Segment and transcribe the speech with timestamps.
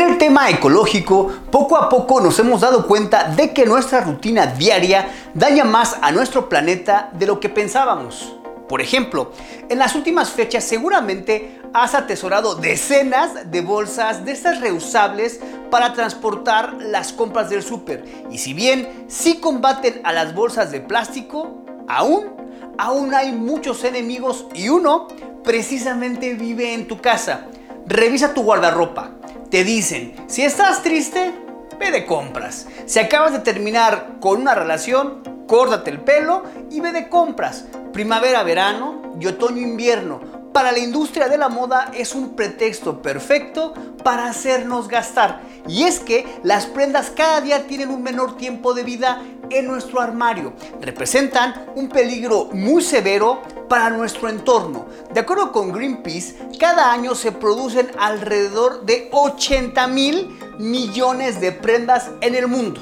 [0.00, 4.46] En el tema ecológico, poco a poco nos hemos dado cuenta de que nuestra rutina
[4.46, 8.34] diaria daña más a nuestro planeta de lo que pensábamos.
[8.66, 9.32] Por ejemplo,
[9.68, 15.38] en las últimas fechas seguramente has atesorado decenas de bolsas de estas reusables
[15.70, 18.06] para transportar las compras del súper.
[18.30, 22.30] Y si bien sí combaten a las bolsas de plástico, aún,
[22.78, 25.08] aún hay muchos enemigos y uno
[25.44, 27.48] precisamente vive en tu casa.
[27.86, 29.19] Revisa tu guardarropa
[29.50, 31.32] te dicen, si estás triste,
[31.78, 32.68] ve de compras.
[32.86, 37.64] Si acabas de terminar con una relación, córtate el pelo y ve de compras.
[37.92, 40.20] Primavera, verano y otoño, invierno.
[40.52, 45.40] Para la industria de la moda es un pretexto perfecto para hacernos gastar.
[45.68, 50.00] Y es que las prendas cada día tienen un menor tiempo de vida en nuestro
[50.00, 50.52] armario.
[50.80, 54.86] Representan un peligro muy severo para nuestro entorno.
[55.12, 62.10] De acuerdo con Greenpeace, cada año se producen alrededor de 80 mil millones de prendas
[62.20, 62.80] en el mundo.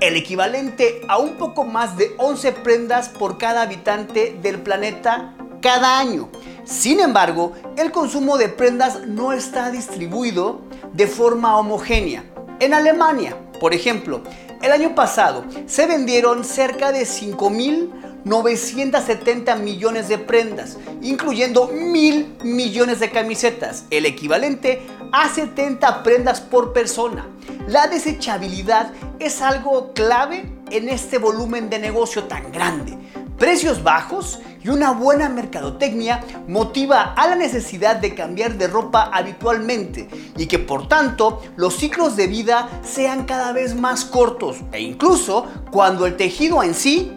[0.00, 5.98] El equivalente a un poco más de 11 prendas por cada habitante del planeta cada
[5.98, 6.30] año.
[6.64, 12.24] Sin embargo, el consumo de prendas no está distribuido de forma homogénea.
[12.60, 14.22] En Alemania, por ejemplo,
[14.62, 23.10] el año pasado se vendieron cerca de 5.970 millones de prendas, incluyendo mil millones de
[23.10, 27.26] camisetas, el equivalente a 70 prendas por persona.
[27.68, 32.98] La desechabilidad es algo clave en este volumen de negocio tan grande.
[33.38, 34.40] Precios bajos
[34.70, 40.88] una buena mercadotecnia motiva a la necesidad de cambiar de ropa habitualmente y que por
[40.88, 46.62] tanto los ciclos de vida sean cada vez más cortos e incluso cuando el tejido
[46.62, 47.12] en sí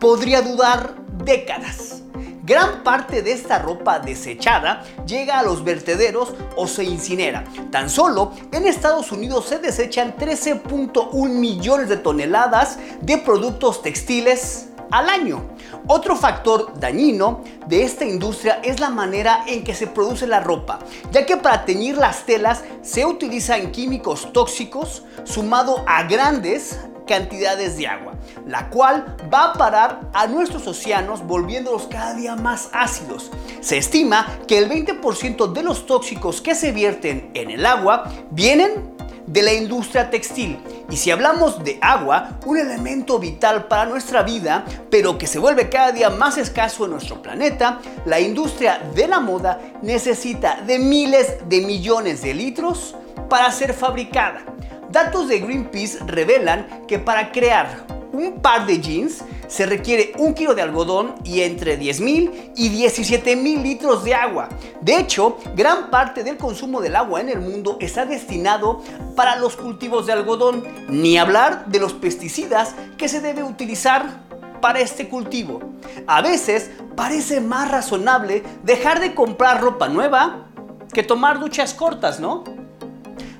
[0.00, 2.02] podría dudar décadas.
[2.44, 7.44] Gran parte de esta ropa desechada llega a los vertederos o se incinera.
[7.70, 15.08] Tan solo en Estados Unidos se desechan 13.1 millones de toneladas de productos textiles al
[15.08, 15.42] año.
[15.88, 20.78] Otro factor dañino de esta industria es la manera en que se produce la ropa,
[21.10, 27.88] ya que para teñir las telas se utilizan químicos tóxicos sumado a grandes cantidades de
[27.88, 28.14] agua,
[28.46, 33.30] la cual va a parar a nuestros océanos volviéndolos cada día más ácidos.
[33.60, 38.92] Se estima que el 20% de los tóxicos que se vierten en el agua vienen
[39.26, 40.58] de la industria textil
[40.90, 45.68] y si hablamos de agua, un elemento vital para nuestra vida, pero que se vuelve
[45.68, 51.48] cada día más escaso en nuestro planeta, la industria de la moda necesita de miles
[51.48, 52.94] de millones de litros
[53.28, 54.42] para ser fabricada.
[54.90, 60.54] Datos de Greenpeace revelan que para crear un par de jeans se requiere un kilo
[60.54, 64.48] de algodón y entre 10.000 y 17.000 litros de agua.
[64.80, 68.82] De hecho, gran parte del consumo del agua en el mundo está destinado
[69.14, 74.22] para los cultivos de algodón, ni hablar de los pesticidas que se debe utilizar
[74.62, 75.60] para este cultivo.
[76.06, 80.46] A veces parece más razonable dejar de comprar ropa nueva
[80.94, 82.61] que tomar duchas cortas, ¿no?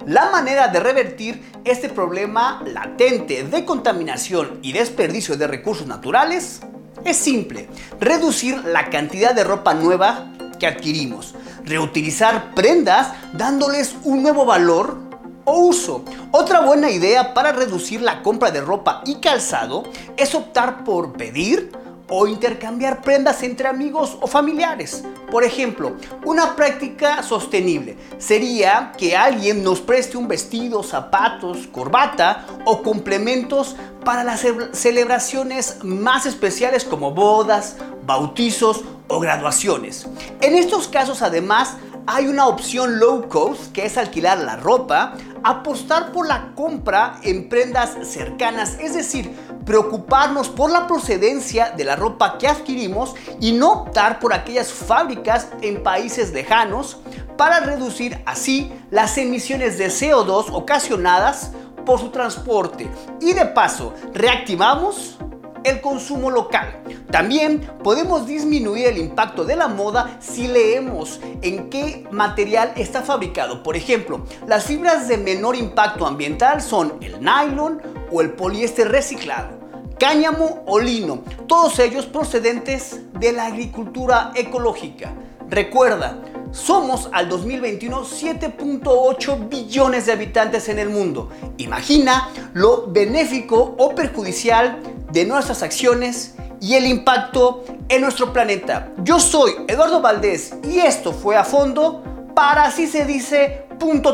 [0.07, 6.61] La manera de revertir este problema latente de contaminación y desperdicio de recursos naturales
[7.05, 7.69] es simple.
[8.01, 11.35] Reducir la cantidad de ropa nueva que adquirimos.
[11.65, 14.99] Reutilizar prendas dándoles un nuevo valor
[15.45, 16.05] o uso.
[16.33, 19.85] Otra buena idea para reducir la compra de ropa y calzado
[20.17, 21.71] es optar por pedir
[22.15, 25.03] o intercambiar prendas entre amigos o familiares.
[25.31, 25.97] Por ejemplo,
[26.27, 34.25] una práctica sostenible sería que alguien nos preste un vestido, zapatos, corbata o complementos para
[34.25, 40.07] las celebraciones más especiales como bodas, bautizos o graduaciones.
[40.43, 41.77] En estos casos además
[42.07, 45.15] hay una opción low cost que es alquilar la ropa,
[45.45, 49.31] apostar por la compra en prendas cercanas, es decir,
[49.65, 55.49] preocuparnos por la procedencia de la ropa que adquirimos y no optar por aquellas fábricas
[55.61, 56.99] en países lejanos
[57.37, 61.53] para reducir así las emisiones de CO2 ocasionadas
[61.87, 62.89] por su transporte.
[63.21, 65.19] Y de paso, reactivamos
[65.65, 66.83] el consumo local.
[67.11, 73.63] También podemos disminuir el impacto de la moda si leemos en qué material está fabricado.
[73.63, 77.81] Por ejemplo, las fibras de menor impacto ambiental son el nylon
[78.11, 79.59] o el poliéster reciclado,
[79.99, 85.13] cáñamo o lino, todos ellos procedentes de la agricultura ecológica.
[85.49, 86.23] Recuerda,
[86.53, 91.31] somos al 2021 7.8 billones de habitantes en el mundo.
[91.57, 94.79] Imagina lo benéfico o perjudicial
[95.13, 98.93] de nuestras acciones y el impacto en nuestro planeta.
[98.99, 102.03] Yo soy Eduardo Valdés y esto fue a fondo
[102.35, 103.67] para así se dice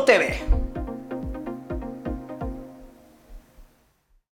[0.05, 0.58] TV.